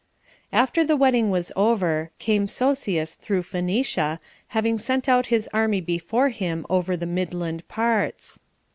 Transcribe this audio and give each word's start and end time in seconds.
1. 0.49 0.59
After 0.63 0.83
the 0.83 0.97
wedding 0.97 1.29
was 1.29 1.51
over, 1.55 2.09
came 2.17 2.47
Sosius 2.47 3.13
through 3.13 3.43
Phoenicia, 3.43 4.17
having 4.47 4.79
sent 4.79 5.07
out 5.07 5.27
his 5.27 5.47
army 5.53 5.79
before 5.79 6.29
him 6.29 6.65
over 6.71 6.97
the 6.97 7.05
midland 7.05 7.67
parts. 7.67 8.39